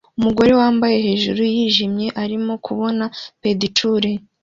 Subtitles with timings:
[0.19, 3.05] Umugore wambaye hejuru yijimye arimo kubona
[3.41, 4.11] pedicure